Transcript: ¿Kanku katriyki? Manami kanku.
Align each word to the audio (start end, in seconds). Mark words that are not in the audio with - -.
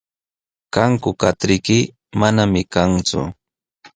¿Kanku 0.73 1.09
katriyki? 1.21 1.79
Manami 2.19 2.61
kanku. 2.73 3.21